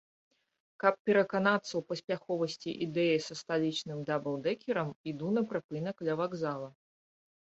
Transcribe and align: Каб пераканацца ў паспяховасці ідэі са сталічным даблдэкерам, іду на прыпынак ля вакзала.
Каб 0.83 0.95
пераканацца 1.07 1.65
ў 1.65 1.81
паспяховасці 1.91 2.69
ідэі 2.85 3.17
са 3.25 3.33
сталічным 3.41 3.99
даблдэкерам, 4.09 4.89
іду 5.13 5.27
на 5.37 5.41
прыпынак 5.53 5.95
ля 6.09 6.17
вакзала. 6.23 6.69